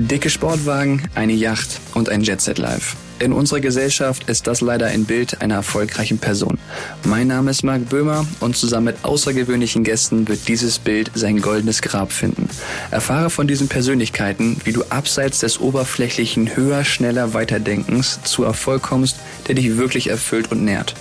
[0.00, 2.94] Dicke Sportwagen, eine Yacht und ein Jetset Live.
[3.18, 6.56] In unserer Gesellschaft ist das leider ein Bild einer erfolgreichen Person.
[7.02, 11.82] Mein Name ist Marc Böhmer und zusammen mit außergewöhnlichen Gästen wird dieses Bild sein goldenes
[11.82, 12.48] Grab finden.
[12.92, 19.16] Erfahre von diesen Persönlichkeiten, wie du abseits des oberflächlichen höher, schneller, weiterdenkens zu Erfolg kommst,
[19.48, 20.94] der dich wirklich erfüllt und nährt.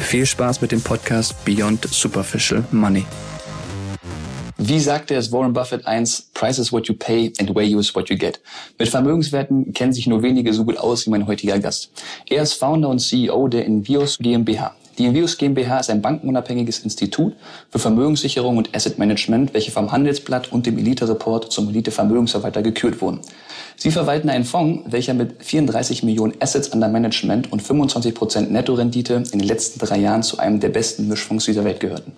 [0.00, 3.06] Viel Spaß mit dem Podcast Beyond Superficial Money.
[4.58, 8.10] Wie sagte es Warren Buffett eins, Price is what you pay and value is what
[8.10, 8.40] you get.
[8.78, 11.90] Mit Vermögenswerten kennen sich nur wenige so gut aus wie mein heutiger Gast.
[12.28, 14.74] Er ist Founder und CEO der Invios GmbH.
[14.98, 17.34] Die Invios GmbH ist ein bankenunabhängiges Institut
[17.70, 22.62] für Vermögenssicherung und Asset Management, welche vom Handelsblatt und dem Elite Report zum Elite Vermögensverwalter
[22.62, 23.20] gekürt wurden.
[23.76, 29.14] Sie verwalten einen Fonds, welcher mit 34 Millionen Assets under Management und 25 Prozent Nettorendite
[29.32, 32.12] in den letzten drei Jahren zu einem der besten Mischfonds dieser Welt gehörten.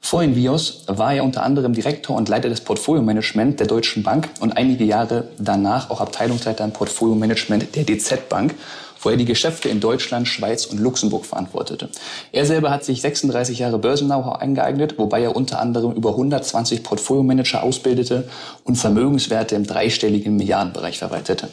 [0.00, 4.56] Vor Invios war er unter anderem Direktor und Leiter des Portfolio-Management der Deutschen Bank und
[4.56, 8.54] einige Jahre danach auch Abteilungsleiter im Portfolio-Management der DZ Bank,
[9.02, 11.88] wo er die Geschäfte in Deutschland, Schweiz und Luxemburg verantwortete.
[12.32, 17.62] Er selber hat sich 36 Jahre Börsen-Know-how eingeeignet, wobei er unter anderem über 120 Portfolio-Manager
[17.62, 18.28] ausbildete
[18.64, 21.48] und Vermögenswerte im dreistelligen Milliardenbereich verwaltete.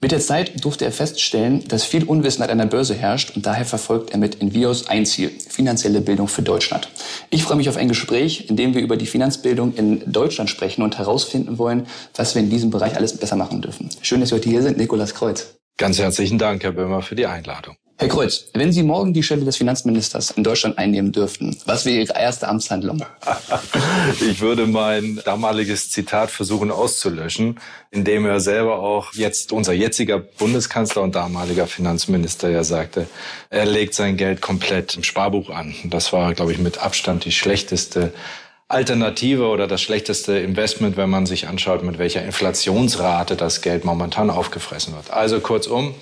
[0.00, 3.64] Mit der Zeit durfte er feststellen, dass viel Unwissenheit an der Börse herrscht und daher
[3.64, 6.88] verfolgt er mit Envios ein Ziel, finanzielle Bildung für Deutschland.
[7.30, 10.82] Ich freue mich auf ein Gespräch, in dem wir über die Finanzbildung in Deutschland sprechen
[10.82, 13.90] und herausfinden wollen, was wir in diesem Bereich alles besser machen dürfen.
[14.00, 15.56] Schön, dass Sie heute hier sind, Nikolas Kreuz.
[15.78, 17.74] Ganz herzlichen Dank, Herr Böhmer, für die Einladung.
[18.00, 21.98] Herr Kreuz, wenn Sie morgen die Stelle des Finanzministers in Deutschland einnehmen dürften, was wäre
[21.98, 23.04] Ihre erste Amtshandlung?
[24.20, 27.58] ich würde mein damaliges Zitat versuchen auszulöschen,
[27.90, 33.08] indem er selber auch jetzt unser jetziger Bundeskanzler und damaliger Finanzminister ja sagte,
[33.50, 35.74] er legt sein Geld komplett im Sparbuch an.
[35.82, 38.12] Das war, glaube ich, mit Abstand die schlechteste
[38.68, 44.30] Alternative oder das schlechteste Investment, wenn man sich anschaut, mit welcher Inflationsrate das Geld momentan
[44.30, 45.10] aufgefressen wird.
[45.10, 45.96] Also kurzum,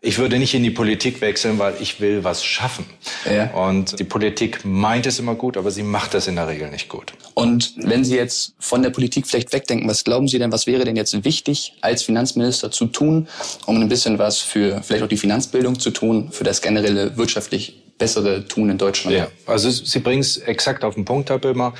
[0.00, 2.86] ich würde nicht in die Politik wechseln, weil ich will was schaffen.
[3.30, 3.50] Ja.
[3.52, 6.88] Und die Politik meint es immer gut, aber sie macht es in der Regel nicht
[6.88, 7.14] gut.
[7.34, 10.84] Und wenn Sie jetzt von der Politik vielleicht wegdenken, was glauben Sie denn, was wäre
[10.84, 13.28] denn jetzt wichtig als Finanzminister zu tun,
[13.66, 17.82] um ein bisschen was für vielleicht auch die Finanzbildung zu tun, für das generelle wirtschaftlich
[17.98, 19.16] bessere tun in Deutschland?
[19.16, 21.74] Ja, also Sie bringen es exakt auf den Punkt, Herr Böhmer,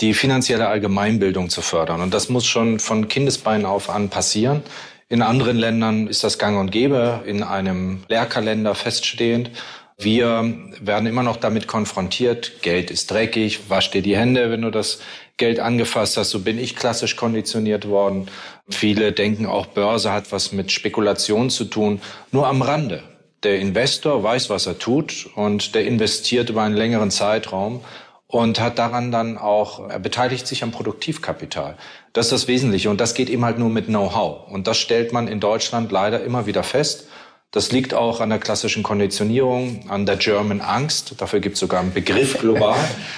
[0.00, 2.00] die finanzielle Allgemeinbildung zu fördern.
[2.00, 4.62] Und das muss schon von Kindesbeinen auf an passieren.
[5.08, 9.50] In anderen Ländern ist das gang und gäbe, in einem Lehrkalender feststehend.
[9.96, 14.70] Wir werden immer noch damit konfrontiert, Geld ist dreckig, wasch dir die Hände, wenn du
[14.70, 15.00] das
[15.36, 16.30] Geld angefasst hast.
[16.30, 18.28] So bin ich klassisch konditioniert worden.
[18.68, 22.00] Viele denken auch, Börse hat was mit Spekulation zu tun,
[22.32, 23.02] nur am Rande.
[23.44, 27.84] Der Investor weiß, was er tut und der investiert über einen längeren Zeitraum
[28.34, 31.76] und hat daran dann auch, er beteiligt sich am Produktivkapital.
[32.14, 34.50] Das ist das Wesentliche und das geht eben halt nur mit Know-how.
[34.50, 37.06] Und das stellt man in Deutschland leider immer wieder fest.
[37.52, 41.14] Das liegt auch an der klassischen Konditionierung, an der German Angst.
[41.18, 42.74] Dafür gibt es sogar einen Begriff global.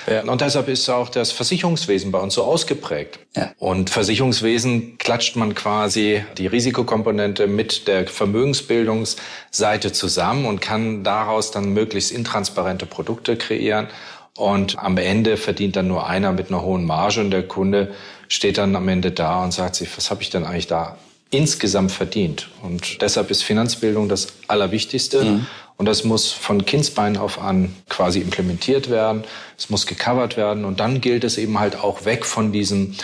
[0.07, 0.23] ja.
[0.31, 3.19] Und deshalb ist auch das Versicherungswesen bei uns so ausgeprägt.
[3.35, 3.53] Ja.
[3.57, 11.73] Und Versicherungswesen klatscht man quasi die Risikokomponente mit der Vermögensbildungsseite zusammen und kann daraus dann
[11.73, 13.89] möglichst intransparente Produkte kreieren.
[14.37, 17.95] Und am Ende verdient dann nur einer mit einer hohen Marge und der Kunde
[18.29, 20.97] steht dann am Ende da und sagt sich, was habe ich denn eigentlich da
[21.31, 22.49] insgesamt verdient?
[22.63, 25.25] Und deshalb ist Finanzbildung das Allerwichtigste.
[25.25, 25.47] Mhm.
[25.79, 29.25] Und das muss von Kindsbein auf an quasi implementiert werden.
[29.59, 30.65] Es muss gecovert werden.
[30.65, 32.95] Und dann gilt es eben halt auch weg von diesem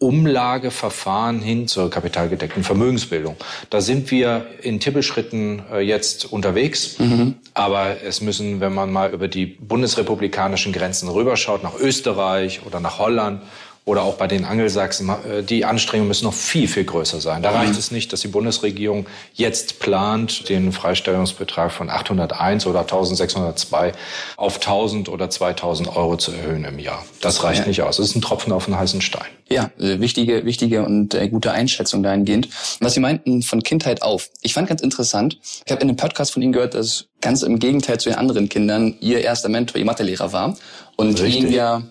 [0.00, 3.36] Umlageverfahren hin zur kapitalgedeckten Vermögensbildung.
[3.68, 6.98] Da sind wir in Tippelschritten äh, jetzt unterwegs.
[6.98, 7.34] Mhm.
[7.52, 12.98] Aber es müssen, wenn man mal über die bundesrepublikanischen Grenzen rüberschaut, nach Österreich oder nach
[12.98, 13.42] Holland
[13.84, 17.42] oder auch bei den Angelsachsen, äh, die Anstrengungen müssen noch viel, viel größer sein.
[17.42, 23.92] Da reicht es nicht, dass die Bundesregierung jetzt plant, den Freistellungsbetrag von 801 oder 1602
[24.36, 27.04] auf 1000 oder 2000 Euro zu erhöhen im Jahr.
[27.20, 27.66] Das reicht ja.
[27.66, 27.96] nicht aus.
[27.96, 29.28] Das ist ein Tropfen auf einen heißen Stein.
[29.48, 32.48] Ja, äh, wichtige, wichtige und äh, gute Einschätzung dahingehend.
[32.80, 34.30] Was Sie meinten von Kindheit auf.
[34.42, 35.38] Ich fand ganz interessant.
[35.64, 38.48] Ich habe in einem Podcast von Ihnen gehört, dass ganz im Gegenteil zu den anderen
[38.48, 40.56] Kindern Ihr erster Mentor Ihr Mathelehrer war
[40.96, 41.44] und Richtig.
[41.44, 41.82] Ihnen ja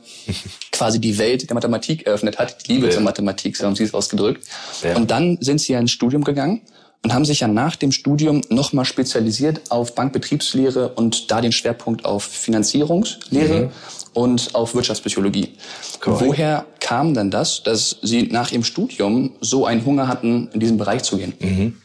[0.72, 2.92] quasi die Welt der Mathematik eröffnet hat, die Liebe ja.
[2.92, 4.46] zur Mathematik, so haben Sie es ausgedrückt.
[4.84, 4.96] Ja.
[4.96, 6.62] Und dann sind Sie ja ins Studium gegangen
[7.04, 12.06] und haben sich ja nach dem Studium nochmal spezialisiert auf Bankbetriebslehre und da den Schwerpunkt
[12.06, 13.70] auf Finanzierungslehre mhm.
[14.14, 15.54] und auf Wirtschaftspsychologie.
[16.02, 16.22] Correct.
[16.22, 20.78] Woher kam denn das, dass Sie nach Ihrem Studium so einen Hunger hatten, in diesen
[20.78, 21.34] Bereich zu gehen?
[21.40, 21.78] Mhm.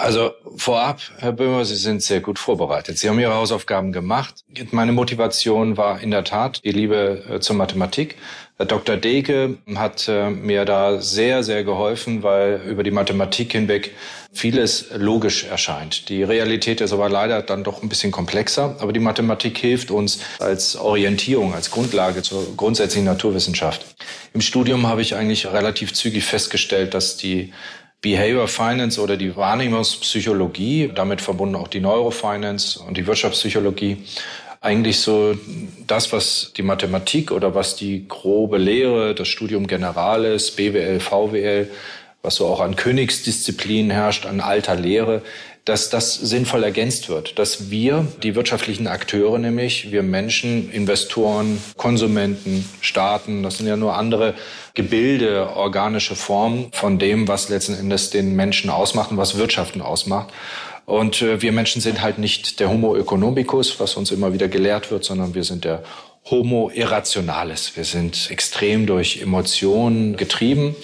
[0.00, 2.96] Also vorab, Herr Böhmer, Sie sind sehr gut vorbereitet.
[2.96, 4.44] Sie haben Ihre Hausaufgaben gemacht.
[4.70, 8.16] Meine Motivation war in der Tat die Liebe äh, zur Mathematik.
[8.56, 8.96] Dr.
[8.96, 13.94] Deke hat äh, mir da sehr, sehr geholfen, weil über die Mathematik hinweg
[14.32, 16.08] vieles logisch erscheint.
[16.08, 18.76] Die Realität ist aber leider dann doch ein bisschen komplexer.
[18.78, 23.84] Aber die Mathematik hilft uns als Orientierung, als Grundlage zur grundsätzlichen Naturwissenschaft.
[24.32, 27.52] Im Studium habe ich eigentlich relativ zügig festgestellt, dass die
[28.00, 33.98] Behavior Finance oder die Wahrnehmungspsychologie, damit verbunden auch die Neurofinance und die Wirtschaftspsychologie,
[34.62, 35.36] eigentlich so
[35.86, 41.70] das, was die Mathematik oder was die grobe Lehre, das Studium Generales, BWL, VWL,
[42.22, 45.22] was so auch an Königsdisziplinen herrscht, an alter Lehre,
[45.70, 52.68] dass das sinnvoll ergänzt wird, dass wir, die wirtschaftlichen Akteure nämlich, wir Menschen, Investoren, Konsumenten,
[52.80, 54.34] Staaten, das sind ja nur andere
[54.74, 60.34] Gebilde, organische Formen von dem, was letzten Endes den Menschen ausmacht und was Wirtschaften ausmacht.
[60.86, 64.90] Und äh, wir Menschen sind halt nicht der Homo economicus, was uns immer wieder gelehrt
[64.90, 65.84] wird, sondern wir sind der
[66.24, 67.76] Homo irrationalis.
[67.76, 70.76] Wir sind extrem durch Emotionen getrieben.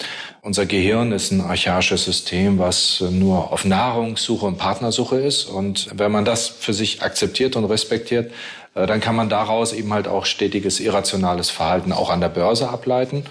[0.43, 5.45] Unser Gehirn ist ein archaisches System, was nur auf Nahrungssuche und Partnersuche ist.
[5.45, 8.33] Und wenn man das für sich akzeptiert und respektiert,
[8.75, 12.69] äh, dann kann man daraus eben halt auch stetiges irrationales Verhalten auch an der Börse
[12.69, 13.25] ableiten.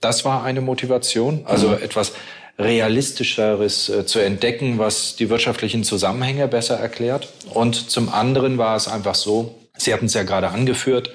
[0.00, 1.82] Das war eine Motivation, also mhm.
[1.82, 2.12] etwas
[2.58, 7.28] realistischeres äh, zu entdecken, was die wirtschaftlichen Zusammenhänge besser erklärt.
[7.52, 11.10] Und zum anderen war es einfach so, Sie hatten es ja gerade angeführt,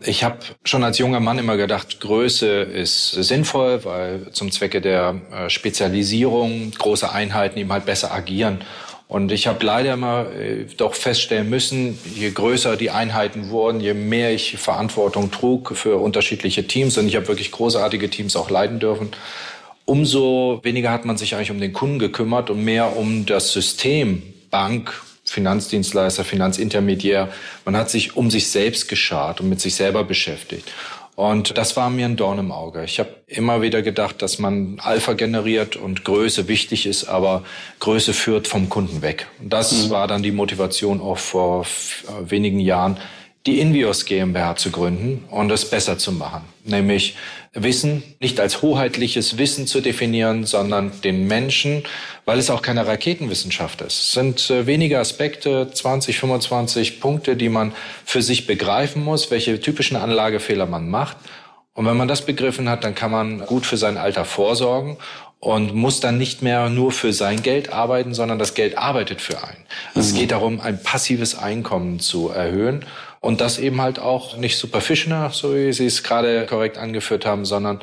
[0.00, 5.20] ich habe schon als junger Mann immer gedacht, Größe ist sinnvoll, weil zum Zwecke der
[5.32, 8.60] äh, Spezialisierung große Einheiten eben halt besser agieren.
[9.08, 13.94] Und ich habe leider immer äh, doch feststellen müssen, je größer die Einheiten wurden, je
[13.94, 18.78] mehr ich Verantwortung trug für unterschiedliche Teams, und ich habe wirklich großartige Teams auch leiden
[18.78, 19.08] dürfen,
[19.84, 24.22] umso weniger hat man sich eigentlich um den Kunden gekümmert und mehr um das System
[24.50, 24.92] Bank,
[25.30, 27.28] Finanzdienstleister, Finanzintermediär.
[27.64, 30.72] Man hat sich um sich selbst geschart und mit sich selber beschäftigt.
[31.18, 32.84] Und das war mir ein Dorn im Auge.
[32.84, 37.42] Ich habe immer wieder gedacht, dass man Alpha generiert und Größe wichtig ist, aber
[37.80, 39.26] Größe führt vom Kunden weg.
[39.40, 39.90] Und das mhm.
[39.90, 41.66] war dann die Motivation auch vor
[42.20, 42.98] wenigen Jahren,
[43.46, 46.42] die Invios GmbH zu gründen und es besser zu machen.
[46.64, 47.16] Nämlich
[47.54, 51.84] Wissen nicht als hoheitliches Wissen zu definieren, sondern den Menschen,
[52.24, 53.98] weil es auch keine Raketenwissenschaft ist.
[54.00, 57.72] Es sind äh, wenige Aspekte, 20, 25 Punkte, die man
[58.04, 61.16] für sich begreifen muss, welche typischen Anlagefehler man macht.
[61.72, 64.96] Und wenn man das begriffen hat, dann kann man gut für sein Alter vorsorgen
[65.40, 69.42] und muss dann nicht mehr nur für sein Geld arbeiten, sondern das Geld arbeitet für
[69.42, 69.64] einen.
[69.94, 70.00] Mhm.
[70.00, 72.84] Es geht darum, ein passives Einkommen zu erhöhen
[73.20, 77.44] und das eben halt auch nicht superficial, so wie Sie es gerade korrekt angeführt haben,
[77.44, 77.80] sondern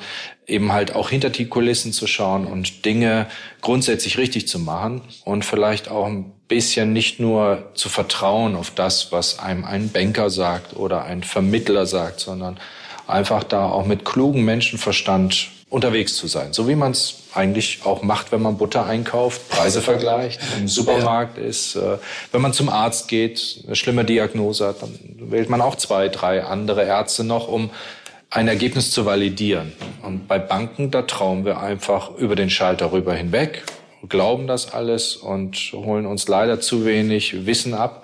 [0.48, 3.28] eben halt auch hinter die Kulissen zu schauen und Dinge
[3.62, 9.12] grundsätzlich richtig zu machen und vielleicht auch ein bisschen nicht nur zu vertrauen auf das,
[9.12, 12.60] was einem ein Banker sagt oder ein Vermittler sagt, sondern
[13.07, 16.54] einfach da auch mit klugem Menschenverstand unterwegs zu sein.
[16.54, 21.37] So wie man es eigentlich auch macht, wenn man Butter einkauft, Preise vergleicht, im Supermarkt
[21.37, 21.75] ist.
[21.75, 21.97] Äh,
[22.31, 26.43] wenn man zum Arzt geht, eine schlimme Diagnose hat, dann wählt man auch zwei, drei
[26.43, 27.69] andere Ärzte noch, um
[28.29, 29.73] ein Ergebnis zu validieren.
[30.01, 33.63] Und bei Banken, da trauen wir einfach über den Schalter rüber hinweg,
[34.09, 38.03] glauben das alles und holen uns leider zu wenig Wissen ab.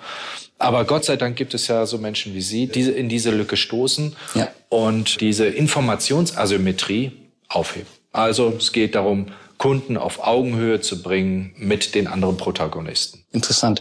[0.58, 3.56] Aber Gott sei Dank gibt es ja so Menschen wie Sie, die in diese Lücke
[3.56, 4.48] stoßen ja.
[4.68, 7.12] und diese Informationsasymmetrie
[7.48, 7.88] aufheben.
[8.12, 9.26] Also es geht darum,
[9.62, 13.24] Kunden auf Augenhöhe zu bringen mit den anderen Protagonisten.
[13.30, 13.80] Interessant.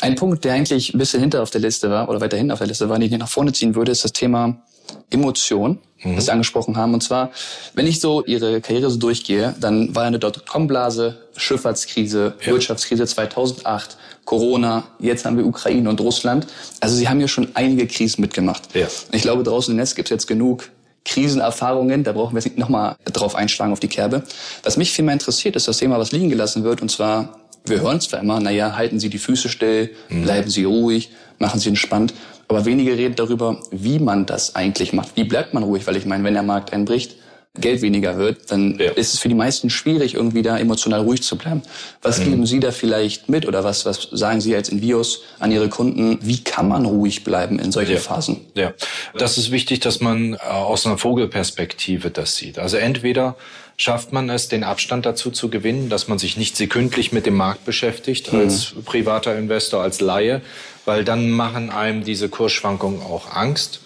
[0.00, 2.58] Ein Punkt, der eigentlich ein bisschen hinter auf der Liste war oder weiter hinten auf
[2.58, 4.60] der Liste war, den ich nach vorne ziehen würde, ist das Thema
[5.08, 6.16] Emotion, mhm.
[6.16, 6.94] das Sie angesprochen haben.
[6.94, 7.30] Und zwar,
[7.74, 12.52] wenn ich so Ihre Karriere so durchgehe, dann war eine Dotcom-Blase, Schifffahrtskrise, ja.
[12.52, 16.48] Wirtschaftskrise 2008, Corona, jetzt haben wir Ukraine und Russland.
[16.80, 18.74] Also Sie haben ja schon einige Krisen mitgemacht.
[18.74, 18.88] Ja.
[19.12, 20.70] Ich glaube, draußen im Netz gibt es jetzt genug
[21.10, 24.22] Krisenerfahrungen, da brauchen wir jetzt nicht nochmal drauf einschlagen auf die Kerbe.
[24.62, 27.36] Was mich viel mehr interessiert, ist das Thema, was liegen gelassen wird, und zwar,
[27.66, 30.22] wir hören zwar immer, naja, halten Sie die Füße still, mhm.
[30.22, 32.14] bleiben Sie ruhig, machen Sie entspannt,
[32.46, 35.16] aber wenige reden darüber, wie man das eigentlich macht.
[35.16, 35.86] Wie bleibt man ruhig?
[35.86, 37.16] Weil ich meine, wenn der Markt einbricht,
[37.58, 38.92] Geld weniger wird, dann ja.
[38.92, 41.62] ist es für die meisten schwierig, irgendwie da emotional ruhig zu bleiben.
[42.00, 42.24] Was mhm.
[42.24, 46.18] geben Sie da vielleicht mit oder was, was sagen Sie als Invios an Ihre Kunden?
[46.22, 47.98] Wie kann man ruhig bleiben in solchen ja.
[47.98, 48.42] Phasen?
[48.54, 48.72] Ja,
[49.18, 52.60] das ist wichtig, dass man äh, aus einer Vogelperspektive das sieht.
[52.60, 53.36] Also entweder
[53.76, 57.34] schafft man es, den Abstand dazu zu gewinnen, dass man sich nicht sekündlich mit dem
[57.34, 58.40] Markt beschäftigt mhm.
[58.40, 60.40] als privater Investor, als Laie,
[60.84, 63.80] weil dann machen einem diese Kursschwankungen auch Angst.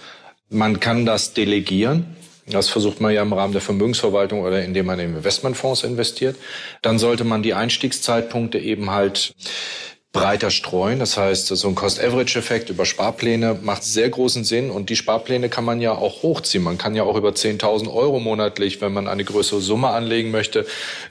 [0.50, 2.14] Man kann das delegieren.
[2.46, 6.36] Das versucht man ja im Rahmen der Vermögensverwaltung oder indem man in Investmentfonds investiert.
[6.82, 9.34] Dann sollte man die Einstiegszeitpunkte eben halt
[10.14, 11.00] breiter streuen.
[11.00, 15.64] Das heißt, so ein Cost-Average-Effekt über Sparpläne macht sehr großen Sinn und die Sparpläne kann
[15.64, 16.62] man ja auch hochziehen.
[16.62, 20.66] Man kann ja auch über 10.000 Euro monatlich, wenn man eine größere Summe anlegen möchte,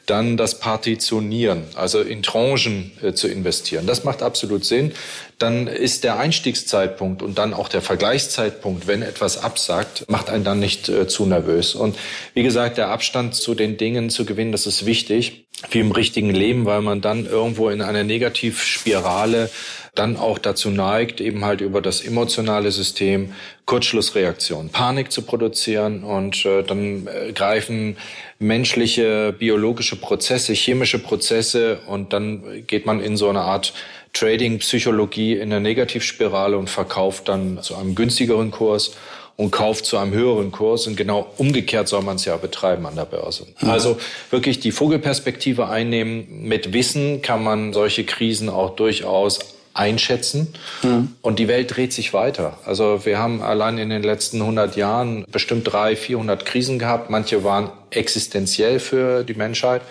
[0.06, 3.86] dann das partitionieren, also in Tranchen äh, zu investieren.
[3.86, 4.94] Das macht absolut Sinn.
[5.44, 10.62] Dann ist der Einstiegszeitpunkt und dann auch der Vergleichszeitpunkt, wenn etwas absagt, macht einen dann
[10.62, 11.76] nicht äh, zu nervös.
[11.76, 11.98] Und
[12.34, 16.30] wie gesagt, der Abstand zu den Dingen zu gewinnen, das ist wichtig, wie im richtigen
[16.30, 19.50] Leben, weil man dann irgendwo in einer Negativspirale
[19.96, 23.34] dann auch dazu neigt, eben halt über das emotionale System
[23.66, 27.98] Kurzschlussreaktion, Panik zu produzieren und äh, dann äh, greifen
[28.40, 33.74] menschliche, biologische Prozesse, chemische Prozesse und dann geht man in so eine Art
[34.14, 38.96] Trading-Psychologie in der Negativspirale und verkauft dann zu einem günstigeren Kurs
[39.36, 40.88] und kauft zu einem höheren Kurs.
[40.88, 43.48] Und genau umgekehrt soll man es ja betreiben an der Börse.
[43.60, 43.98] Also
[44.30, 46.44] wirklich die Vogelperspektive einnehmen.
[46.44, 49.40] Mit Wissen kann man solche Krisen auch durchaus
[49.74, 50.54] einschätzen.
[50.84, 51.16] Mhm.
[51.22, 52.58] Und die Welt dreht sich weiter.
[52.66, 57.10] Also wir haben allein in den letzten 100 Jahren bestimmt drei, 400 Krisen gehabt.
[57.10, 59.82] Manche waren existenziell für die Menschheit.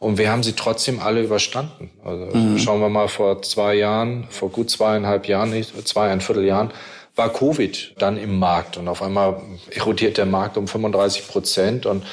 [0.00, 1.90] Und wir haben sie trotzdem alle überstanden.
[2.04, 2.58] Also mhm.
[2.58, 6.70] schauen wir mal vor zwei Jahren, vor gut zweieinhalb Jahren, nicht, zweieinviertel Jahren,
[7.16, 8.76] war Covid dann im Markt.
[8.76, 9.40] Und auf einmal
[9.70, 11.86] erodiert der Markt um 35 Prozent.
[11.86, 12.04] Und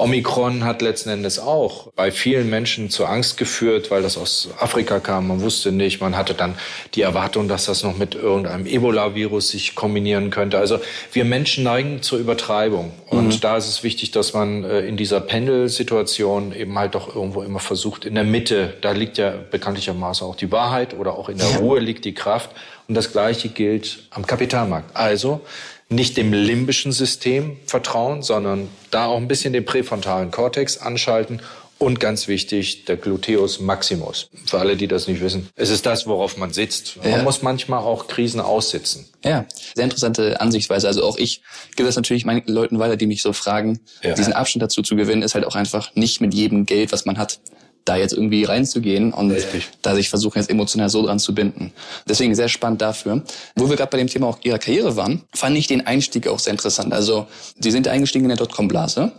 [0.00, 4.98] Omikron hat letzten Endes auch bei vielen Menschen zu Angst geführt, weil das aus Afrika
[4.98, 5.28] kam.
[5.28, 6.00] Man wusste nicht.
[6.00, 6.54] Man hatte dann
[6.94, 10.58] die Erwartung, dass das noch mit irgendeinem Ebola-Virus sich kombinieren könnte.
[10.58, 10.80] Also
[11.12, 12.92] wir Menschen neigen zur Übertreibung.
[13.08, 13.40] Und mhm.
[13.40, 17.60] da ist es wichtig, dass man äh, in dieser Pendelsituation eben halt doch irgendwo immer
[17.60, 21.58] versucht, in der Mitte, da liegt ja bekanntlichermaßen auch die Wahrheit oder auch in der
[21.58, 22.50] Ruhe liegt die Kraft.
[22.88, 24.96] Und das Gleiche gilt am Kapitalmarkt.
[24.96, 25.42] Also
[25.90, 31.42] nicht dem limbischen System vertrauen, sondern da auch ein bisschen den präfrontalen Kortex anschalten
[31.80, 34.28] und ganz wichtig, der Gluteus Maximus.
[34.44, 35.48] Für alle, die das nicht wissen.
[35.56, 36.98] Es ist das, worauf man sitzt.
[36.98, 37.22] Man ja.
[37.22, 39.08] muss manchmal auch Krisen aussitzen.
[39.24, 40.86] Ja, sehr interessante Ansichtsweise.
[40.86, 41.40] Also auch ich
[41.76, 43.80] gebe das natürlich meinen Leuten weiter, die mich so fragen.
[44.02, 44.14] Ja.
[44.14, 47.16] Diesen Abstand dazu zu gewinnen, ist halt auch einfach nicht mit jedem Geld, was man
[47.16, 47.40] hat,
[47.84, 49.68] da jetzt irgendwie reinzugehen und Richtig.
[49.82, 51.72] da sich versuchen, jetzt emotional so dran zu binden.
[52.08, 53.22] Deswegen sehr spannend dafür.
[53.56, 56.38] Wo wir gerade bei dem Thema auch Ihrer Karriere waren, fand ich den Einstieg auch
[56.38, 56.92] sehr interessant.
[56.92, 57.26] Also
[57.58, 59.12] Sie sind eingestiegen in der Dotcom-Blase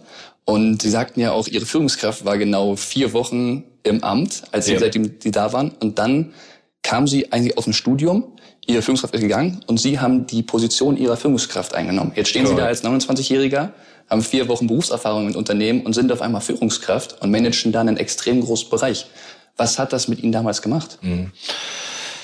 [0.45, 4.73] und Sie sagten ja auch, Ihre Führungskraft war genau vier Wochen im Amt, als Sie,
[4.73, 4.79] ja.
[4.79, 5.71] seitdem Sie da waren.
[5.79, 6.33] Und dann
[6.83, 8.23] kam Sie eigentlich aus dem Studium,
[8.67, 12.11] Ihre Führungskraft ist gegangen und Sie haben die Position Ihrer Führungskraft eingenommen.
[12.15, 13.71] Jetzt stehen Sie da als 29-Jähriger
[14.11, 17.97] haben vier Wochen Berufserfahrung im Unternehmen und sind auf einmal Führungskraft und managen dann einen
[17.97, 19.07] extrem großen Bereich.
[19.55, 20.99] Was hat das mit Ihnen damals gemacht?
[21.01, 21.31] Mhm.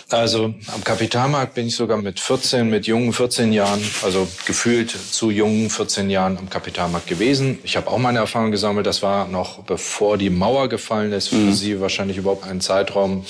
[0.10, 5.32] Also am Kapitalmarkt bin ich sogar mit 14, mit jungen 14 Jahren, also gefühlt zu
[5.32, 7.60] jungen 14 Jahren am Kapitalmarkt gewesen.
[7.64, 8.86] Ich habe auch meine Erfahrung gesammelt.
[8.86, 11.28] Das war noch bevor die Mauer gefallen ist.
[11.28, 11.54] Für mhm.
[11.54, 13.26] Sie wahrscheinlich überhaupt ein Zeitraum,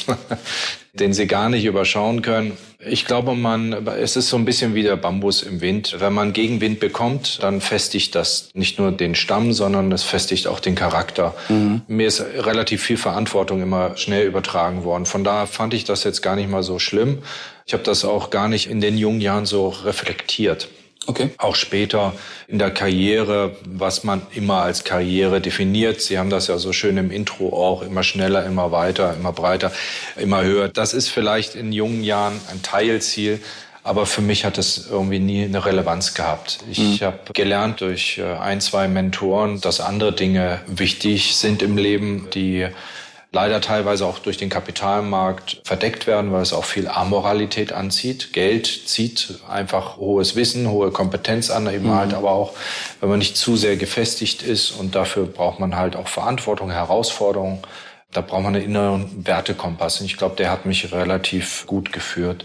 [1.00, 2.58] den Sie gar nicht überschauen können.
[2.80, 5.96] Ich glaube, man, es ist so ein bisschen wie der Bambus im Wind.
[6.00, 10.60] Wenn man Gegenwind bekommt, dann festigt das nicht nur den Stamm, sondern es festigt auch
[10.60, 11.36] den Charakter.
[11.50, 11.82] Mhm.
[11.88, 15.06] Mir ist relativ viel Verantwortung immer schnell übertragen worden.
[15.06, 17.20] Von daher fand ich das jetzt gar nicht mal so schlimm.
[17.66, 20.70] Ich habe das auch gar nicht in den jungen Jahren so reflektiert.
[21.08, 21.30] Okay.
[21.38, 22.14] Auch später
[22.48, 26.02] in der Karriere, was man immer als Karriere definiert.
[26.02, 29.72] Sie haben das ja so schön im Intro auch, immer schneller, immer weiter, immer breiter,
[30.18, 30.68] immer höher.
[30.68, 33.40] Das ist vielleicht in jungen Jahren ein Teilziel.
[33.84, 36.60] Aber für mich hat das irgendwie nie eine Relevanz gehabt.
[36.70, 37.06] Ich mhm.
[37.06, 42.68] habe gelernt durch äh, ein, zwei Mentoren, dass andere Dinge wichtig sind im Leben, die
[43.38, 48.34] leider teilweise auch durch den Kapitalmarkt verdeckt werden, weil es auch viel Amoralität anzieht.
[48.34, 51.94] Geld zieht einfach hohes Wissen, hohe Kompetenz an, eben mhm.
[51.94, 52.54] halt aber auch,
[53.00, 57.60] wenn man nicht zu sehr gefestigt ist und dafür braucht man halt auch Verantwortung, Herausforderungen.
[58.12, 60.00] Da braucht man einen inneren Wertekompass.
[60.00, 62.44] Und ich glaube, der hat mich relativ gut geführt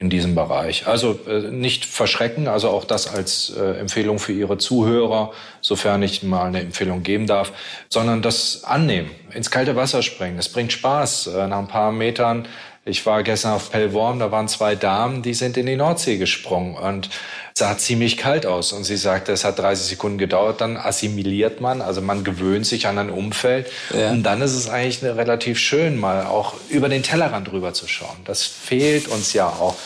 [0.00, 0.86] in diesem Bereich.
[0.86, 6.22] Also äh, nicht verschrecken, also auch das als äh, Empfehlung für Ihre Zuhörer, sofern ich
[6.22, 7.52] mal eine Empfehlung geben darf,
[7.90, 10.38] sondern das annehmen, ins kalte Wasser springen.
[10.38, 11.26] Es bringt Spaß.
[11.26, 12.48] Äh, nach ein paar Metern
[12.84, 16.76] ich war gestern auf Pellworm, da waren zwei Damen, die sind in die Nordsee gesprungen
[16.76, 17.10] und
[17.54, 18.72] sah ziemlich kalt aus.
[18.72, 22.86] Und sie sagte, es hat 30 Sekunden gedauert, dann assimiliert man, also man gewöhnt sich
[22.86, 23.70] an ein Umfeld.
[23.92, 24.10] Ja.
[24.10, 28.16] Und dann ist es eigentlich relativ schön, mal auch über den Tellerrand rüber zu schauen.
[28.24, 29.76] Das fehlt uns ja auch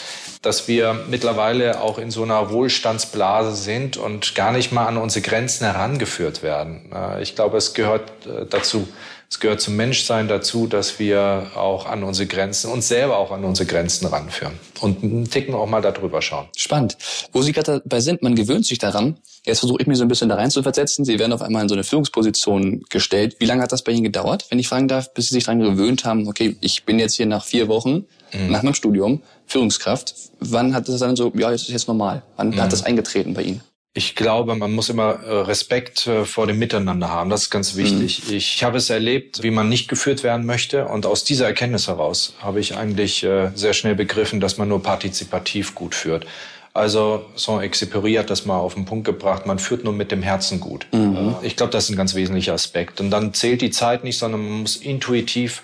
[0.43, 5.23] dass wir mittlerweile auch in so einer Wohlstandsblase sind und gar nicht mal an unsere
[5.23, 6.93] Grenzen herangeführt werden.
[7.23, 8.87] Ich glaube, es gehört äh, dazu,
[9.35, 13.45] es gehört zum Menschsein dazu, dass wir auch an unsere Grenzen, uns selber auch an
[13.45, 16.47] unsere Grenzen ranführen und einen Ticken auch mal darüber schauen.
[16.57, 16.97] Spannend.
[17.33, 19.17] Wo Sie gerade dabei sind, man gewöhnt sich daran.
[19.45, 21.05] Jetzt versuche ich mich so ein bisschen da rein zu versetzen.
[21.05, 23.35] Sie werden auf einmal in so eine Führungsposition gestellt.
[23.41, 25.59] Wie lange hat das bei Ihnen gedauert, wenn ich fragen darf, bis Sie sich daran
[25.59, 28.53] gewöhnt haben, okay, ich bin jetzt hier nach vier Wochen mhm.
[28.53, 30.15] nach meinem Studium Führungskraft.
[30.39, 32.23] Wann hat das dann so, ja, jetzt ist jetzt normal?
[32.37, 32.61] Wann mhm.
[32.61, 33.63] hat das eingetreten bei Ihnen?
[33.97, 37.31] Ich glaube, man muss immer äh, Respekt äh, vor dem Miteinander haben.
[37.31, 38.25] Das ist ganz wichtig.
[38.27, 38.35] Mhm.
[38.35, 40.87] Ich habe es erlebt, wie man nicht geführt werden möchte.
[40.87, 44.83] Und aus dieser Erkenntnis heraus habe ich eigentlich äh, sehr schnell begriffen, dass man nur
[44.83, 46.27] partizipativ gut führt.
[46.73, 50.59] Also Saint-Exupéry hat das mal auf den Punkt gebracht, man führt nur mit dem Herzen
[50.59, 50.89] gut.
[50.91, 51.37] Mhm.
[51.43, 53.01] Ich glaube, das ist ein ganz wesentlicher Aspekt.
[53.01, 55.63] Und dann zählt die Zeit nicht, sondern man muss intuitiv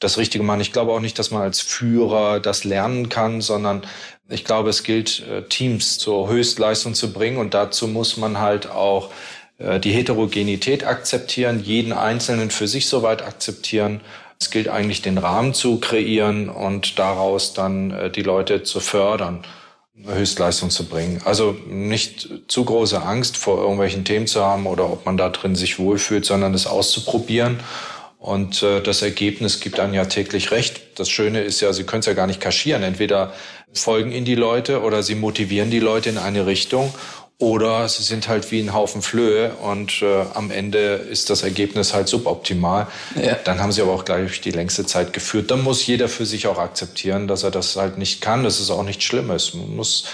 [0.00, 0.60] das Richtige machen.
[0.60, 3.82] Ich glaube auch nicht, dass man als Führer das lernen kann, sondern
[4.28, 8.68] ich glaube, es gilt, äh, Teams zur Höchstleistung zu bringen und dazu muss man halt
[8.70, 9.10] auch
[9.58, 14.00] äh, die Heterogenität akzeptieren, jeden Einzelnen für sich soweit akzeptieren.
[14.40, 19.44] Es gilt eigentlich, den Rahmen zu kreieren und daraus dann äh, die Leute zu fördern,
[20.06, 21.20] Höchstleistung zu bringen.
[21.26, 25.56] Also nicht zu große Angst vor irgendwelchen Themen zu haben oder ob man da drin
[25.56, 27.58] sich wohlfühlt, sondern es auszuprobieren
[28.20, 30.98] und äh, das Ergebnis gibt einem ja täglich recht.
[30.98, 32.82] Das Schöne ist ja, Sie können es ja gar nicht kaschieren.
[32.82, 33.32] Entweder
[33.72, 36.92] folgen Ihnen die Leute oder Sie motivieren die Leute in eine Richtung
[37.40, 41.94] oder sie sind halt wie ein Haufen Flöhe und äh, am Ende ist das Ergebnis
[41.94, 42.86] halt suboptimal.
[43.16, 43.34] Ja.
[43.44, 45.50] Dann haben sie aber auch gleich die längste Zeit geführt.
[45.50, 48.44] Dann muss jeder für sich auch akzeptieren, dass er das halt nicht kann.
[48.44, 49.54] Das ist auch nichts Schlimmes.
[49.54, 50.04] Man muss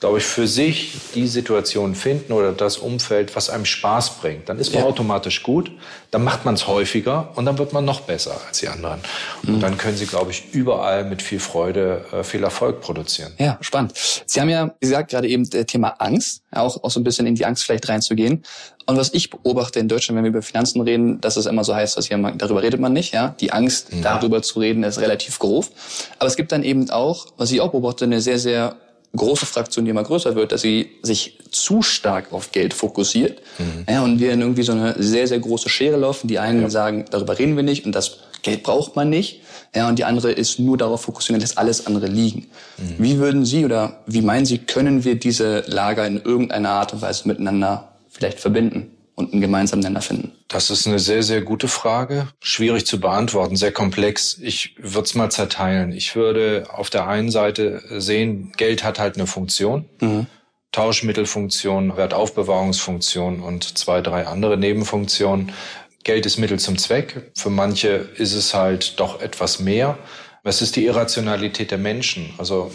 [0.00, 4.48] glaube ich, für sich die Situation finden oder das Umfeld, was einem Spaß bringt.
[4.48, 4.88] Dann ist man ja.
[4.88, 5.70] automatisch gut,
[6.10, 9.00] dann macht man es häufiger und dann wird man noch besser als die anderen.
[9.42, 9.54] Mhm.
[9.54, 13.32] Und dann können Sie, glaube ich, überall mit viel Freude äh, viel Erfolg produzieren.
[13.38, 13.92] Ja, spannend.
[14.26, 17.26] Sie haben ja, wie gesagt, gerade eben das Thema Angst, auch, auch so ein bisschen
[17.26, 18.44] in die Angst vielleicht reinzugehen.
[18.84, 21.74] Und was ich beobachte in Deutschland, wenn wir über Finanzen reden, dass es immer so
[21.74, 23.34] heißt, was hier, darüber redet man nicht, ja.
[23.40, 24.00] Die Angst, ja.
[24.02, 25.70] darüber zu reden, ist relativ groß.
[26.18, 28.76] Aber es gibt dann eben auch, was ich auch beobachte, eine sehr, sehr
[29.16, 33.40] große Fraktion, die immer größer wird, dass sie sich zu stark auf Geld fokussiert.
[33.58, 33.84] Mhm.
[33.88, 36.28] Ja, und wir in irgendwie so eine sehr, sehr große Schere laufen.
[36.28, 36.70] Die einen ja.
[36.70, 39.40] sagen, darüber reden wir nicht und das Geld braucht man nicht.
[39.74, 42.46] Ja, und die andere ist nur darauf fokussiert, dass alles andere liegen.
[42.78, 42.94] Mhm.
[42.98, 47.02] Wie würden Sie oder wie meinen Sie, können wir diese Lager in irgendeiner Art und
[47.02, 48.96] Weise miteinander vielleicht verbinden?
[49.16, 50.32] und einen gemeinsamen Nenner finden?
[50.48, 52.28] Das ist eine sehr, sehr gute Frage.
[52.40, 54.38] Schwierig zu beantworten, sehr komplex.
[54.40, 55.92] Ich würde es mal zerteilen.
[55.92, 59.86] Ich würde auf der einen Seite sehen, Geld hat halt eine Funktion.
[60.00, 60.26] Mhm.
[60.70, 65.52] Tauschmittelfunktion, Wertaufbewahrungsfunktion und zwei, drei andere Nebenfunktionen.
[66.04, 67.32] Geld ist Mittel zum Zweck.
[67.34, 69.98] Für manche ist es halt doch etwas mehr.
[70.44, 72.32] Es ist die Irrationalität der Menschen.
[72.38, 72.70] Also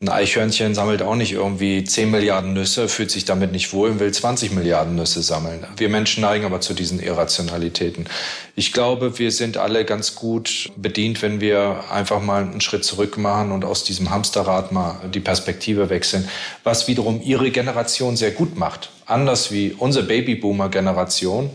[0.00, 3.98] ein Eichhörnchen sammelt auch nicht irgendwie 10 Milliarden Nüsse, fühlt sich damit nicht wohl und
[3.98, 5.66] will 20 Milliarden Nüsse sammeln.
[5.76, 8.06] Wir Menschen neigen aber zu diesen Irrationalitäten.
[8.54, 13.18] Ich glaube, wir sind alle ganz gut bedient, wenn wir einfach mal einen Schritt zurück
[13.18, 16.28] machen und aus diesem Hamsterrad mal die Perspektive wechseln,
[16.62, 18.90] was wiederum Ihre Generation sehr gut macht.
[19.04, 21.50] Anders wie unsere Babyboomer-Generation,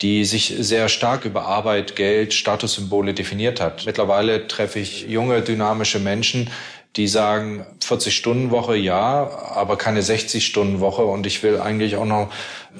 [0.00, 3.84] die sich sehr stark über Arbeit, Geld, Statussymbole definiert hat.
[3.84, 6.48] Mittlerweile treffe ich junge, dynamische Menschen,
[6.96, 12.30] die sagen 40-Stunden-Woche ja, aber keine 60-Stunden-Woche und ich will eigentlich auch noch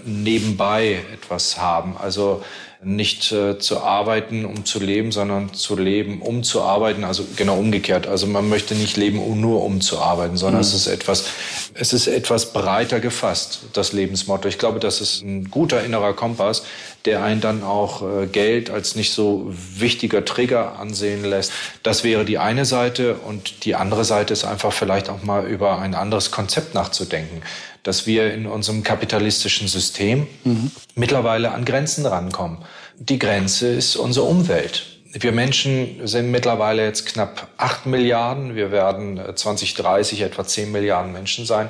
[0.04, 1.96] nebenbei etwas haben.
[1.96, 2.42] Also
[2.84, 7.04] nicht äh, zu arbeiten, um zu leben, sondern zu leben, um zu arbeiten.
[7.04, 8.08] Also genau umgekehrt.
[8.08, 10.66] Also man möchte nicht leben, um nur um zu arbeiten, sondern mhm.
[10.66, 11.26] es ist etwas,
[11.74, 14.48] es ist etwas breiter gefasst, das Lebensmotto.
[14.48, 16.64] Ich glaube, das ist ein guter innerer Kompass,
[17.04, 21.52] der einen dann auch äh, Geld als nicht so wichtiger Trigger ansehen lässt.
[21.82, 25.78] Das wäre die eine Seite und die andere Seite ist einfach vielleicht auch mal über
[25.78, 27.42] ein anderes Konzept nachzudenken
[27.82, 30.70] dass wir in unserem kapitalistischen System mhm.
[30.94, 32.58] mittlerweile an Grenzen rankommen.
[32.98, 34.91] Die Grenze ist unsere Umwelt.
[35.14, 38.54] Wir Menschen sind mittlerweile jetzt knapp acht Milliarden.
[38.54, 41.68] Wir werden 2030 etwa zehn Milliarden Menschen sein.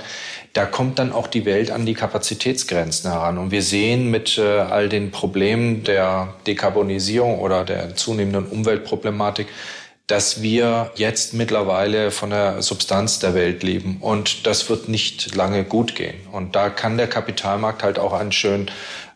[0.52, 3.38] Da kommt dann auch die Welt an die Kapazitätsgrenzen heran.
[3.38, 9.48] Und wir sehen mit äh, all den Problemen der Dekarbonisierung oder der zunehmenden Umweltproblematik,
[10.06, 13.96] dass wir jetzt mittlerweile von der Substanz der Welt leben.
[14.00, 16.14] Und das wird nicht lange gut gehen.
[16.30, 18.70] Und da kann der Kapitalmarkt halt auch einen schönen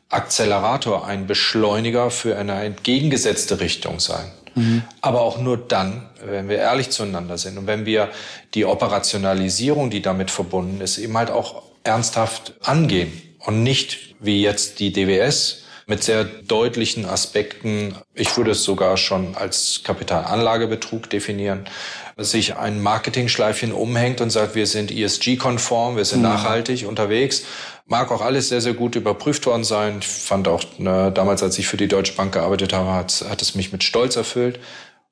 [0.09, 4.31] Akzelerator, ein Beschleuniger für eine entgegengesetzte Richtung sein.
[4.55, 4.83] Mhm.
[5.01, 8.09] Aber auch nur dann, wenn wir ehrlich zueinander sind und wenn wir
[8.55, 14.81] die Operationalisierung, die damit verbunden ist, eben halt auch ernsthaft angehen und nicht wie jetzt
[14.81, 17.95] die DWS mit sehr deutlichen Aspekten.
[18.15, 21.67] Ich würde es sogar schon als Kapitalanlagebetrug definieren
[22.19, 26.29] sich ein Marketing-Schleifchen umhängt und sagt, wir sind ESG-konform, wir sind mhm.
[26.29, 27.45] nachhaltig unterwegs.
[27.89, 29.99] Mag auch alles sehr, sehr gut überprüft worden sein.
[30.01, 33.41] Ich fand auch, ne, damals, als ich für die Deutsche Bank gearbeitet habe, hat, hat
[33.43, 34.59] es mich mit Stolz erfüllt.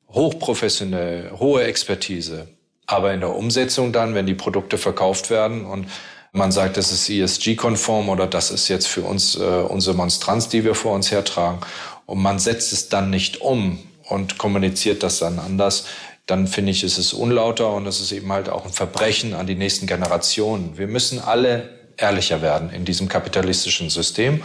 [0.08, 2.48] Hochprofessionell, hohe Expertise.
[2.86, 5.86] Aber in der Umsetzung dann, wenn die Produkte verkauft werden und
[6.32, 10.64] man sagt, das ist ESG-konform oder das ist jetzt für uns äh, unsere Monstranz, die
[10.64, 11.60] wir vor uns hertragen.
[12.06, 15.86] Und man setzt es dann nicht um und kommuniziert das dann anders,
[16.26, 19.46] dann finde ich, ist es unlauter und es ist eben halt auch ein Verbrechen an
[19.46, 20.76] die nächsten Generationen.
[20.76, 24.42] Wir müssen alle ehrlicher werden in diesem kapitalistischen System.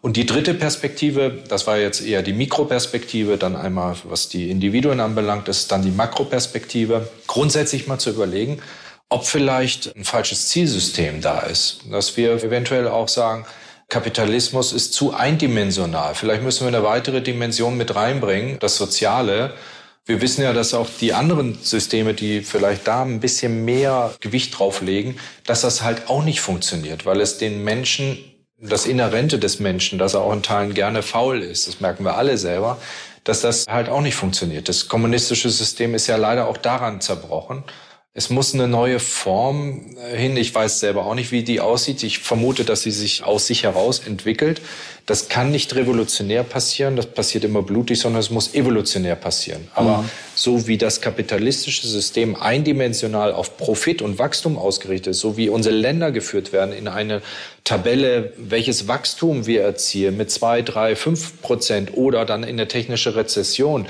[0.00, 5.00] Und die dritte Perspektive, das war jetzt eher die Mikroperspektive, dann einmal, was die Individuen
[5.00, 7.08] anbelangt, ist dann die Makroperspektive.
[7.26, 8.60] Grundsätzlich mal zu überlegen,
[9.08, 11.80] ob vielleicht ein falsches Zielsystem da ist.
[11.90, 13.46] Dass wir eventuell auch sagen,
[13.88, 16.14] Kapitalismus ist zu eindimensional.
[16.14, 19.54] Vielleicht müssen wir eine weitere Dimension mit reinbringen, das Soziale,
[20.06, 24.58] wir wissen ja, dass auch die anderen Systeme, die vielleicht da ein bisschen mehr Gewicht
[24.58, 28.18] drauflegen, dass das halt auch nicht funktioniert, weil es den Menschen,
[28.58, 32.16] das Inhärente des Menschen, dass er auch in Teilen gerne faul ist, das merken wir
[32.16, 32.78] alle selber,
[33.24, 34.68] dass das halt auch nicht funktioniert.
[34.68, 37.64] Das kommunistische System ist ja leider auch daran zerbrochen.
[38.16, 40.36] Es muss eine neue Form äh, hin.
[40.36, 42.00] Ich weiß selber auch nicht, wie die aussieht.
[42.04, 44.60] Ich vermute, dass sie sich aus sich heraus entwickelt.
[45.04, 49.68] Das kann nicht revolutionär passieren, das passiert immer blutig, sondern es muss evolutionär passieren.
[49.74, 50.10] Aber mhm.
[50.34, 55.74] so wie das kapitalistische System eindimensional auf Profit und Wachstum ausgerichtet ist, so wie unsere
[55.74, 57.20] Länder geführt werden in eine
[57.64, 63.14] Tabelle, welches Wachstum wir erzielen mit zwei, drei, fünf Prozent oder dann in eine technische
[63.16, 63.86] Rezession,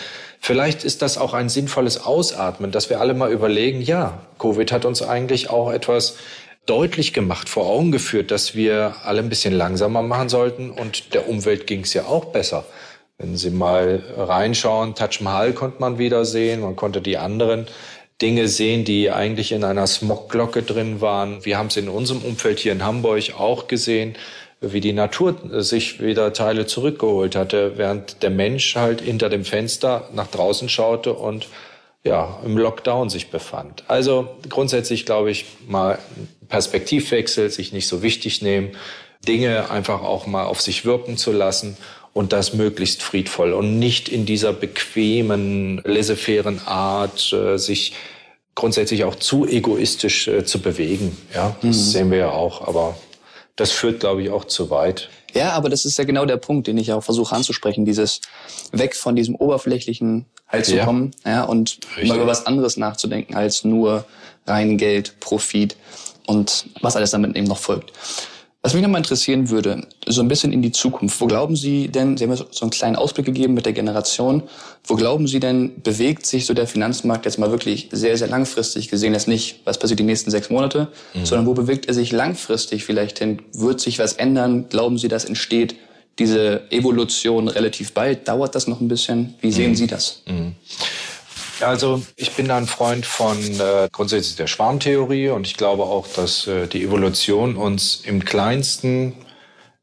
[0.47, 4.85] Vielleicht ist das auch ein sinnvolles Ausatmen, dass wir alle mal überlegen, ja, Covid hat
[4.85, 6.19] uns eigentlich auch etwas
[6.67, 11.31] deutlich gemacht, vor Augen geführt, dass wir alle ein bisschen langsamer machen sollten und der
[11.31, 12.67] Umwelt ging es ja auch besser.
[13.17, 17.67] Wenn Sie mal reinschauen, Taj Mahal konnte man wieder sehen, man konnte die anderen
[18.21, 21.43] Dinge sehen, die eigentlich in einer Smogglocke drin waren.
[21.47, 24.15] Wir haben es in unserem Umfeld hier in Hamburg auch gesehen,
[24.73, 30.09] wie die Natur sich wieder Teile zurückgeholt hatte, während der Mensch halt hinter dem Fenster
[30.15, 31.49] nach draußen schaute und
[32.05, 33.83] ja, im Lockdown sich befand.
[33.89, 35.99] Also grundsätzlich glaube ich mal
[36.49, 38.73] Perspektivwechsel, sich nicht so wichtig nehmen,
[39.27, 41.77] Dinge einfach auch mal auf sich wirken zu lassen
[42.13, 47.95] und das möglichst friedvoll und nicht in dieser bequemen, laissez-fairen Art äh, sich
[48.55, 51.17] grundsätzlich auch zu egoistisch äh, zu bewegen.
[51.35, 51.83] Ja, das mhm.
[51.83, 52.97] sehen wir ja auch, aber
[53.57, 55.09] das führt, glaube ich, auch zu weit.
[55.33, 58.21] Ja, aber das ist ja genau der Punkt, den ich auch versuche anzusprechen, dieses
[58.73, 60.85] weg von diesem oberflächlichen halt zu ja.
[60.85, 62.09] kommen, ja, und Richtig.
[62.09, 64.05] mal über was anderes nachzudenken als nur
[64.47, 65.77] rein Geld, Profit
[66.27, 67.93] und was alles damit eben noch folgt.
[68.65, 71.21] Was mich nochmal interessieren würde, so ein bisschen in die Zukunft.
[71.21, 74.43] Wo glauben Sie denn, Sie haben ja so einen kleinen Ausblick gegeben mit der Generation,
[74.85, 78.89] wo glauben Sie denn, bewegt sich so der Finanzmarkt jetzt mal wirklich sehr, sehr langfristig
[78.89, 79.13] gesehen?
[79.13, 81.27] Jetzt nicht, was passiert die nächsten sechs Monate, mhm.
[81.27, 83.43] sondern wo bewegt er sich langfristig vielleicht hin?
[83.53, 84.71] Wird sich was ändern?
[84.71, 85.75] Glauben Sie, das entsteht
[86.19, 88.27] diese Evolution relativ bald?
[88.29, 89.35] Dauert das noch ein bisschen?
[89.43, 89.77] Wie sehen mhm.
[89.77, 90.23] Sie das?
[90.25, 90.55] Mhm.
[91.61, 96.47] Also ich bin ein Freund von äh, grundsätzlich der Schwarmtheorie und ich glaube auch, dass
[96.47, 99.15] äh, die Evolution uns im kleinsten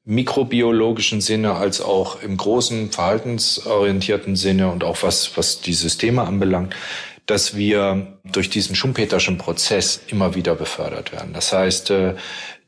[0.04, 6.76] mikrobiologischen Sinne als auch im großen verhaltensorientierten Sinne und auch was, was die Systeme anbelangt,
[7.28, 11.34] dass wir durch diesen Schumpeterschen Prozess immer wieder befördert werden.
[11.34, 12.16] Das heißt, äh,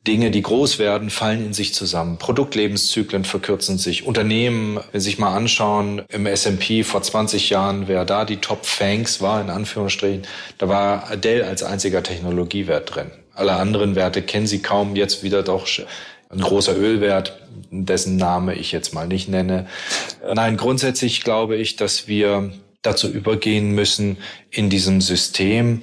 [0.07, 2.17] Dinge, die groß werden, fallen in sich zusammen.
[2.17, 4.05] Produktlebenszyklen verkürzen sich.
[4.05, 8.65] Unternehmen, wenn Sie sich mal anschauen, im S&P vor 20 Jahren, wer da die Top
[8.65, 10.23] Fangs war, in Anführungsstrichen,
[10.57, 13.11] da war Dell als einziger Technologiewert drin.
[13.33, 15.67] Alle anderen Werte kennen Sie kaum, jetzt wieder doch
[16.29, 17.39] ein großer Ölwert,
[17.71, 19.67] dessen Name ich jetzt mal nicht nenne.
[20.33, 22.51] Nein, grundsätzlich glaube ich, dass wir
[22.83, 24.17] dazu übergehen müssen,
[24.51, 25.81] in diesem System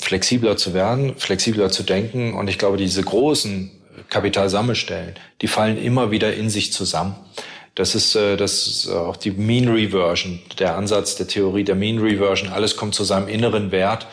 [0.00, 2.34] flexibler zu werden, flexibler zu denken.
[2.34, 3.70] Und ich glaube, diese großen
[4.08, 7.16] Kapitalsammelstellen, die fallen immer wieder in sich zusammen.
[7.74, 11.98] Das ist, äh, das ist auch die Mean Reversion, der Ansatz der Theorie der Mean
[11.98, 12.50] Reversion.
[12.50, 14.06] Alles kommt zu seinem inneren Wert.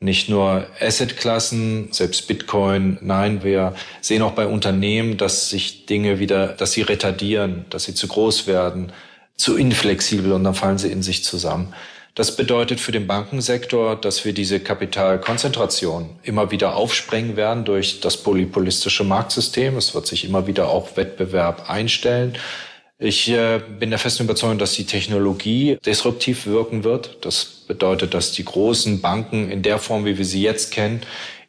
[0.00, 2.98] Nicht nur Assetklassen, selbst Bitcoin.
[3.00, 7.94] Nein, wir sehen auch bei Unternehmen, dass sich Dinge wieder, dass sie retardieren, dass sie
[7.94, 8.92] zu groß werden,
[9.36, 11.74] zu inflexibel und dann fallen sie in sich zusammen.
[12.14, 18.16] Das bedeutet für den Bankensektor, dass wir diese Kapitalkonzentration immer wieder aufsprengen werden durch das
[18.18, 19.76] polypolistische Marktsystem.
[19.76, 22.38] Es wird sich immer wieder auch Wettbewerb einstellen.
[22.98, 27.18] Ich äh, bin der festen Überzeugung, dass die Technologie disruptiv wirken wird.
[27.22, 31.00] Das bedeutet, dass die großen Banken in der Form, wie wir sie jetzt kennen,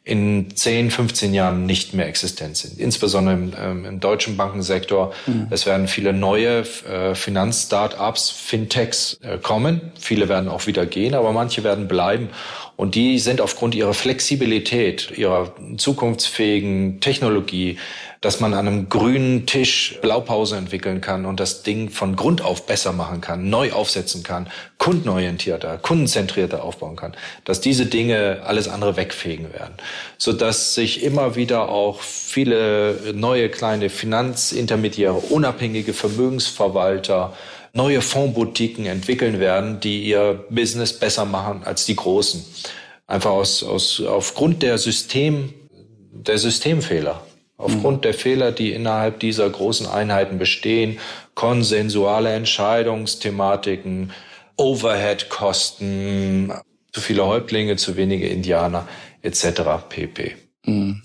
[0.06, 2.78] in 10, 15 Jahren nicht mehr existent sind.
[2.78, 5.12] Insbesondere im, ähm, im deutschen Bankensektor.
[5.26, 5.48] Mhm.
[5.50, 9.80] Es werden viele neue äh, Finanzstartups, Fintechs äh, kommen.
[9.98, 12.28] Viele werden auch wieder gehen, aber manche werden bleiben.
[12.76, 17.78] Und die sind aufgrund ihrer Flexibilität, ihrer zukunftsfähigen Technologie,
[18.20, 22.66] dass man an einem grünen Tisch Blaupause entwickeln kann und das Ding von Grund auf
[22.66, 28.96] besser machen kann, neu aufsetzen kann, kundenorientierter, kundenzentrierter aufbauen kann, dass diese Dinge alles andere
[28.96, 29.74] wegfegen werden,
[30.18, 37.32] so dass sich immer wieder auch viele neue kleine Finanzintermediäre, unabhängige Vermögensverwalter,
[37.76, 42.44] neue Fondsboutiquen entwickeln werden, die ihr Business besser machen als die großen.
[43.06, 45.52] Einfach aus, aus, aufgrund der System,
[46.12, 47.22] der Systemfehler.
[47.58, 48.02] Aufgrund mhm.
[48.02, 50.98] der Fehler, die innerhalb dieser großen Einheiten bestehen,
[51.34, 54.12] konsensuale Entscheidungsthematiken,
[54.56, 56.52] Overhead-Kosten,
[56.92, 58.86] zu viele Häuptlinge, zu wenige Indianer
[59.22, 59.62] etc.
[59.88, 60.36] pp.
[60.64, 61.02] Mhm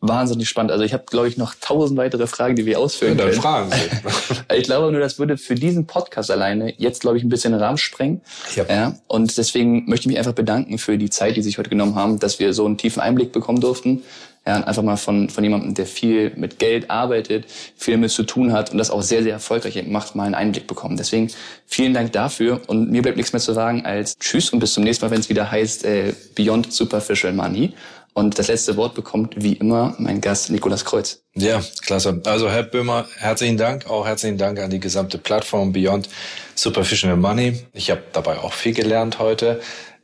[0.00, 0.72] wahnsinnig spannend.
[0.72, 3.42] Also ich habe, glaube ich, noch tausend weitere Fragen, die wir ausführen ja, dann können.
[3.42, 4.36] Fragen Sie.
[4.56, 7.78] ich glaube nur, das würde für diesen Podcast alleine jetzt, glaube ich, ein bisschen Rahmen
[7.78, 8.22] sprengen.
[8.56, 8.64] Ja.
[8.68, 8.94] ja.
[9.08, 11.94] Und deswegen möchte ich mich einfach bedanken für die Zeit, die Sie sich heute genommen
[11.94, 14.02] haben, dass wir so einen tiefen Einblick bekommen durften.
[14.46, 17.44] Ja, einfach mal von, von jemandem, der viel mit Geld arbeitet,
[17.76, 20.66] viel mit zu tun hat und das auch sehr, sehr erfolgreich macht, mal einen Einblick
[20.66, 20.96] bekommen.
[20.96, 21.30] Deswegen
[21.66, 24.84] vielen Dank dafür und mir bleibt nichts mehr zu sagen als Tschüss und bis zum
[24.84, 27.74] nächsten Mal, wenn es wieder heißt äh, Beyond Superficial Money.
[28.12, 31.22] Und das letzte Wort bekommt wie immer mein Gast Nikolas Kreuz.
[31.34, 32.20] Ja, klasse.
[32.24, 33.88] Also Herr Böhmer, herzlichen Dank.
[33.88, 36.08] Auch herzlichen Dank an die gesamte Plattform Beyond
[36.56, 37.60] Superficial Money.
[37.72, 39.60] Ich habe dabei auch viel gelernt heute.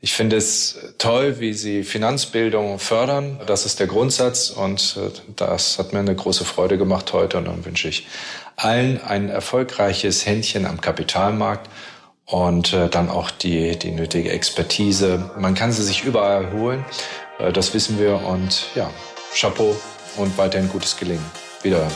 [0.06, 3.40] Ich finde es toll, wie Sie Finanzbildung fördern.
[3.44, 7.38] Das ist der Grundsatz und äh, das hat mir eine große Freude gemacht heute.
[7.38, 8.06] Und dann wünsche ich
[8.54, 11.68] allen ein erfolgreiches Händchen am Kapitalmarkt
[12.24, 15.28] und äh, dann auch die, die nötige Expertise.
[15.40, 16.84] Man kann sie sich überall holen.
[17.40, 18.88] Äh, das wissen wir und ja,
[19.34, 19.74] Chapeau
[20.18, 21.26] und weiterhin gutes Gelingen.
[21.62, 21.90] Wiederhören.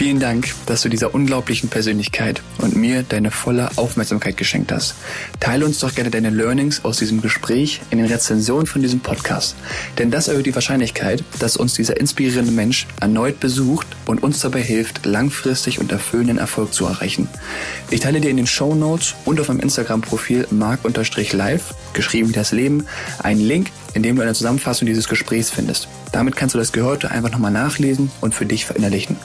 [0.00, 4.94] Vielen Dank, dass du dieser unglaublichen Persönlichkeit und mir deine volle Aufmerksamkeit geschenkt hast.
[5.40, 9.56] Teile uns doch gerne deine Learnings aus diesem Gespräch in den Rezensionen von diesem Podcast.
[9.98, 14.62] Denn das erhöht die Wahrscheinlichkeit, dass uns dieser inspirierende Mensch erneut besucht und uns dabei
[14.62, 17.28] hilft, langfristig und erfüllenden Erfolg zu erreichen.
[17.90, 22.52] Ich teile dir in den Show Notes und auf meinem Instagram-Profil mark-live, geschrieben wie das
[22.52, 22.86] Leben,
[23.22, 25.88] einen Link, in dem du eine Zusammenfassung dieses Gesprächs findest.
[26.12, 29.16] Damit kannst du das Gehörte einfach nochmal nachlesen und für dich verinnerlichen.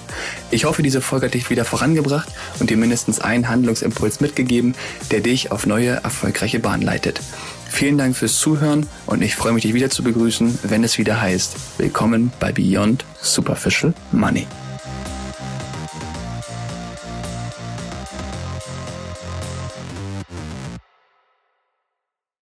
[0.51, 4.75] Ich hoffe, diese Folge hat dich wieder vorangebracht und dir mindestens einen Handlungsimpuls mitgegeben,
[5.11, 7.21] der dich auf neue, erfolgreiche Bahn leitet.
[7.69, 11.19] Vielen Dank fürs Zuhören und ich freue mich, dich wieder zu begrüßen, wenn es wieder
[11.19, 14.47] heißt, willkommen bei Beyond Superficial Money.